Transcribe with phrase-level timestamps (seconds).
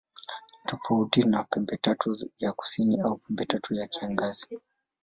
[0.55, 4.59] Ni tofauti na Pembetatu ya Kusini au Pembetatu ya Kiangazi.